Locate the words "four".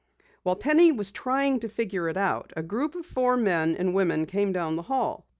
3.05-3.37